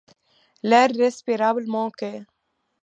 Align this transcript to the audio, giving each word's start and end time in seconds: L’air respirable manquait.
L’air 0.63 0.89
respirable 0.97 1.67
manquait. 1.67 2.23